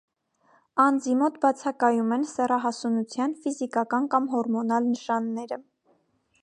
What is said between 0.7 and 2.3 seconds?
Անձի մոտ բացակայում են